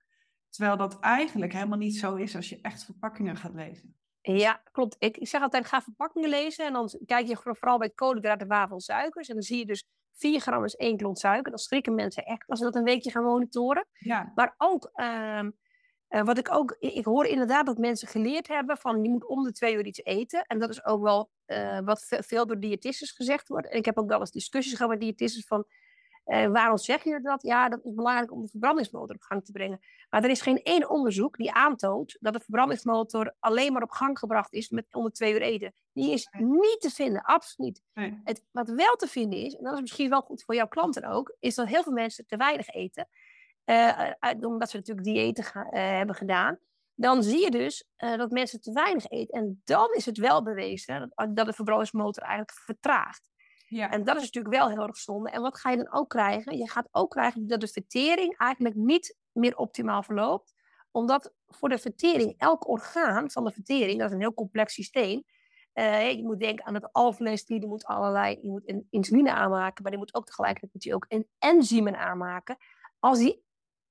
[0.49, 3.95] Terwijl dat eigenlijk helemaal niet zo is als je echt verpakkingen gaat lezen.
[4.23, 4.97] Ja, klopt.
[4.99, 6.67] Ik, ik zeg altijd, ga verpakkingen lezen.
[6.67, 9.29] En dan kijk je voor- vooral bij koolhydraten, wafel, suikers.
[9.29, 11.51] En dan zie je dus 4 gram is 1 klont suiker.
[11.51, 13.87] Dan schrikken mensen echt als ze dat een weekje gaan monitoren.
[13.93, 15.51] Ja, Maar ook, ehm,
[16.09, 19.43] eh, wat ik ook, ik hoor inderdaad dat mensen geleerd hebben van je moet om
[19.45, 20.45] de twee uur iets eten.
[20.47, 23.69] En dat is ook wel eh, wat ve- veel door diëtistes gezegd wordt.
[23.69, 25.65] En ik heb ook wel eens discussies gehad met diëtistes van
[26.31, 27.43] eh, waarom zeg je dat?
[27.43, 29.81] Ja, dat is belangrijk om de verbrandingsmotor op gang te brengen.
[30.11, 34.19] Maar er is geen één onderzoek die aantoont dat de verbrandingsmotor alleen maar op gang
[34.19, 35.75] gebracht is met om de twee uur eten.
[35.93, 37.83] Die is niet te vinden, absoluut niet.
[37.95, 38.21] nee.
[38.25, 41.05] Het, wat wel te vinden is, en dat is misschien wel goed voor jouw klanten
[41.05, 43.09] ook, is dat heel veel mensen te weinig eten.
[44.19, 46.59] uit- omdat ze natuurlijk diëten hebben gedaan.
[46.95, 49.35] Dan zie je dus dat mensen te weinig eten.
[49.41, 53.30] En dan is het wel bewezen dat, dat de verbrandingsmotor eigenlijk vertraagt.
[53.71, 55.31] Ja, En dat is natuurlijk wel heel erg zonde.
[55.31, 56.57] En wat ga je dan ook krijgen?
[56.59, 60.55] Je gaat ook krijgen dat de vertering eigenlijk niet meer optimaal verloopt.
[60.91, 65.25] Omdat voor de vertering, elk orgaan van de vertering, dat is een heel complex systeem.
[65.73, 69.83] eh, je moet denken aan het alvlees, die moet allerlei, je moet in- insuline aanmaken,
[69.83, 72.57] maar die moet ook tegelijkertijd moet ook en- enzymen aanmaken.
[72.99, 73.45] Als die,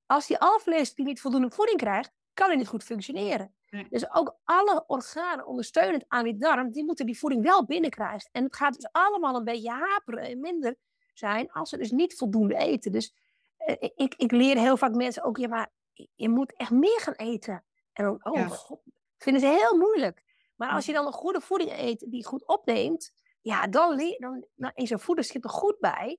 [0.06, 3.54] als die alvlees niet voldoende voeding krijgt, kan hij niet goed functioneren.
[3.70, 3.88] Nee.
[3.90, 8.30] Dus ook alle organen ondersteunend aan die darm, die moeten die voeding wel binnenkrijgen.
[8.32, 10.76] En het gaat dus allemaal een beetje haperen en minder
[11.14, 12.92] zijn als ze dus niet voldoende eten.
[12.92, 13.16] Dus
[13.58, 15.72] eh, ik, ik leer heel vaak mensen ook, ja, maar
[16.16, 17.64] je moet echt meer gaan eten.
[17.94, 18.48] En dan, oh Ja.
[18.48, 18.80] god,
[19.18, 20.24] vinden ze heel moeilijk.
[20.56, 24.46] Maar als je dan een goede voeding eet die goed opneemt, ja, dan, leer, dan,
[24.56, 26.18] dan is een zit er goed bij.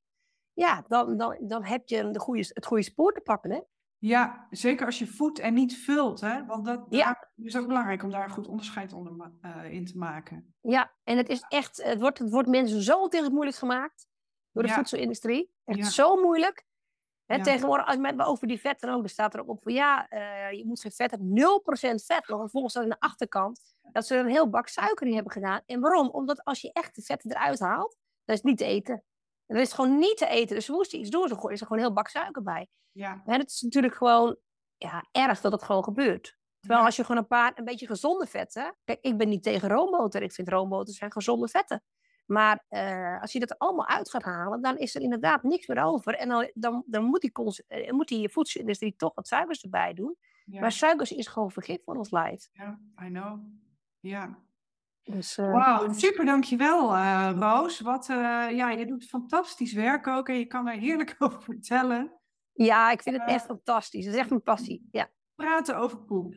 [0.52, 3.50] Ja, dan, dan, dan heb je de goede, het goede spoor te pakken.
[3.50, 3.60] Hè?
[4.00, 6.20] Ja, zeker als je voedt en niet vult.
[6.20, 6.46] Hè?
[6.46, 7.28] Want dat Ja.
[7.36, 10.54] is ook belangrijk om daar een goed onderscheid onder, eh, in te maken.
[10.60, 14.06] Ja, en het is echt, het wordt, het wordt mensen zo tegen moeilijk gemaakt
[14.52, 14.74] door de Ja.
[14.74, 15.50] voedselindustrie.
[15.64, 15.84] Echt Ja.
[15.84, 16.64] zo moeilijk.
[17.26, 17.42] Hè.
[17.42, 20.08] Tegenwoordig, als je met over die vetten ook, dan staat er ook op van ja,
[20.08, 22.28] eh, je moet geen vet hebben, 0% vet.
[22.28, 23.60] Maar vervolgens staat aan de achterkant
[23.92, 25.60] dat ze er een heel bak suiker in hebben gedaan.
[25.66, 26.08] En waarom?
[26.08, 29.04] Omdat als je echt de vetten eruit haalt, dan is het niet te eten.
[29.50, 30.56] En dan is gewoon niet te eten.
[30.56, 32.68] Dus ze moesten iets doen, ze gooien er gewoon een heel bak suiker bij.
[32.92, 34.36] Ja, En het is natuurlijk gewoon
[34.76, 36.38] ja, erg dat het gewoon gebeurt.
[36.58, 36.86] Terwijl Ja.
[36.86, 38.76] als je gewoon een paar een beetje gezonde vetten.
[38.84, 40.22] Kijk, ik ben niet tegen roomboter.
[40.22, 41.82] Ik vind roomboter zijn gezonde vetten.
[42.26, 45.82] Maar eh, als je dat allemaal uit gaat halen, dan is er inderdaad niks meer
[45.84, 46.14] over.
[46.14, 49.94] En dan, dan, dan moet, die cons- eh, moet die voedselindustrie toch wat suikers erbij
[49.94, 50.16] doen.
[50.44, 52.48] ja, Maar suikers is gewoon vergif voor ons lijf.
[52.52, 53.38] ja, I know.
[54.00, 54.38] Ja.
[55.10, 57.80] Dus, eh, Wauw, super dankjewel eh Roos.
[57.80, 58.16] Wat, eh,
[58.50, 62.12] ja, je doet fantastisch werk ook en je kan er heerlijk over vertellen.
[62.52, 64.04] ja, ik vind het echt fantastisch.
[64.04, 64.88] Dat is echt mijn passie.
[64.90, 66.34] Ja, Praten over poep.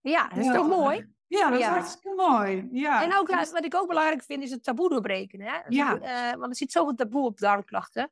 [0.00, 0.52] ja dat is Ja.
[0.52, 1.14] toch mooi?
[1.28, 1.66] Ja, dat Ja.
[1.66, 2.68] is hartstikke mooi.
[2.72, 3.02] Ja.
[3.02, 5.40] En ook, wat ik ook belangrijk vind, is het taboe doorbreken.
[5.40, 5.56] Hè?
[5.68, 5.98] Ja.
[6.36, 8.10] want er zit zoveel taboe op darmklachten.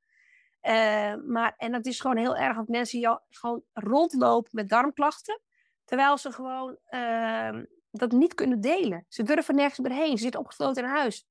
[1.26, 5.40] Maar, en het is gewoon heel erg dat mensen jou gewoon rondlopen met darmklachten.
[5.84, 7.64] Terwijl ze gewoon ehm,
[7.98, 9.04] dat niet kunnen delen.
[9.08, 10.16] Ze durven nergens meer heen.
[10.16, 11.26] Ze zitten opgesloten in huis.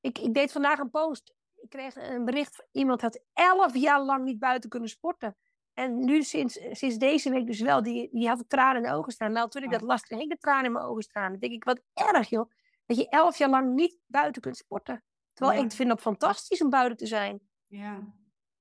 [0.00, 1.34] Ik, ik deed vandaag een post.
[1.54, 5.36] Ik kreeg een bericht van iemand had elf jaar lang niet buiten kunnen sporten.
[5.72, 9.12] En nu sinds, sinds deze week dus wel, die, die had tranen in de ogen
[9.12, 9.32] staan.
[9.32, 11.30] Nou, toen ik dat las, kreeg ik de tranen in mijn ogen staan.
[11.30, 12.50] Dan denk ik, wat erg joh.
[12.86, 15.04] Dat je elf jaar lang niet buiten kunt sporten.
[15.32, 15.64] Terwijl Ja.
[15.64, 17.40] ik vind het fantastisch om buiten te zijn.
[17.66, 18.12] Ja.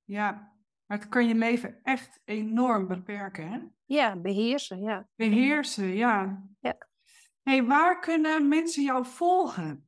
[0.04, 0.54] ja,
[0.86, 3.60] maar het kan je leven echt enorm beperken, hè?
[3.86, 5.08] Ja, beheersen, ja.
[5.16, 6.44] Beheersen, ja.
[6.60, 6.78] Ja.
[7.44, 9.88] Hey, waar kunnen mensen jou volgen?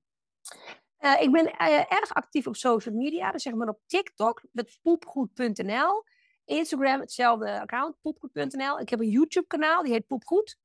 [0.97, 3.31] Eh, ik ben eh, erg actief op social media.
[3.31, 4.43] Dus zeg maar op TikTok,
[4.81, 6.03] poepgoed.nl.
[6.45, 8.79] Instagram, hetzelfde account, poepgoed.nl.
[8.79, 10.57] Ik heb een YouTube kanaal, die heet Poepgoed.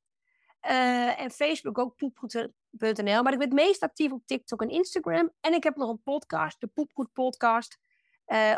[0.60, 3.22] Eh, en Facebook ook poepgoed.nl.
[3.22, 5.32] Maar ik ben het meest actief op TikTok en Instagram.
[5.40, 7.78] En ik heb nog een podcast, de Poepgoed podcast.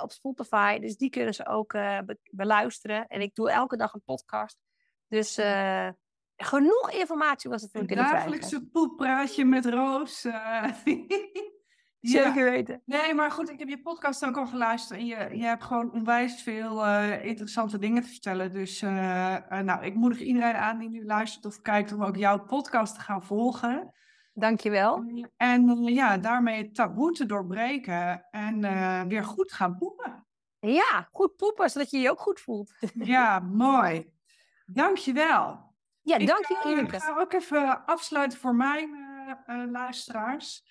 [0.02, 0.78] op Spotify.
[0.78, 3.06] Dus die kunnen ze ook be- beluisteren.
[3.06, 4.58] En ik doe elke dag een podcast.
[5.08, 5.34] Dus
[6.36, 8.14] genoeg informatie was het kunnen krijgen.
[8.16, 10.24] dagelijkse poeppraatje met Roos.
[10.24, 10.64] eh.
[11.98, 12.22] ja.
[12.22, 12.82] Zeker weten.
[12.84, 15.92] Nee, maar goed, ik heb je podcast ook al geluisterd en je, je hebt gewoon
[15.92, 18.52] onwijs veel eh, interessante dingen te vertellen.
[18.52, 22.16] Dus eh, eh, nou, ik moedig iedereen aan die nu luistert of kijkt om ook
[22.16, 23.92] jouw podcast te gaan volgen.
[24.34, 25.04] Dankjewel.
[25.36, 30.26] En eh, ja, daarmee het taboe te doorbreken en eh, weer goed gaan poepen.
[30.60, 32.72] Ja, goed poepen, zodat je je ook goed voelt.
[32.94, 34.12] Ja, mooi.
[34.66, 35.71] Dankjewel.
[36.02, 37.00] Ja, Ik, dankjewel eh, Ineke.
[37.00, 40.70] ga ook even afsluiten voor mijn eh, eh, luisteraars.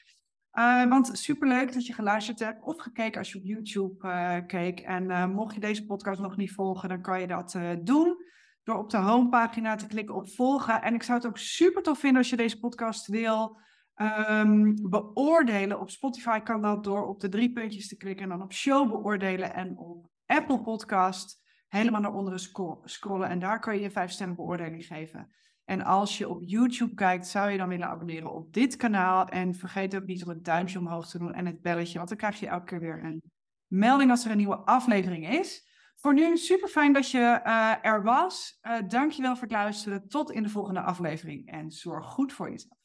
[0.89, 4.79] Want superleuk dat je geluisterd hebt of gekeken als je op YouTube keek.
[4.79, 8.25] En mocht je deze podcast nog niet volgen, dan kan je dat doen
[8.63, 10.81] door op de homepagina te klikken op volgen.
[10.81, 13.59] En ik zou het ook super tof vinden als je deze podcast wil
[13.95, 15.79] ehm, beoordelen.
[15.79, 18.89] Op Spotify kan dat door op de drie puntjes te klikken en dan op show
[18.89, 19.53] beoordelen.
[19.53, 21.41] En op Apple Podcast
[21.71, 23.29] helemaal naar onderen scro- scrollen.
[23.29, 25.31] En daar kan je je vijf sterren beoordeling geven.
[25.65, 29.27] En als je op YouTube kijkt, zou je dan willen abonneren op dit kanaal.
[29.27, 32.17] En vergeet ook niet om het duimpje omhoog te doen en het belletje, want dan
[32.17, 33.21] krijg je elke keer weer een
[33.67, 35.69] melding als er een nieuwe aflevering is.
[35.95, 38.59] Voor nu super fijn dat je eh, er was.
[38.61, 40.07] Uh, dankjewel voor het luisteren.
[40.07, 42.80] Tot in de volgende aflevering en zorg goed voor jezelf.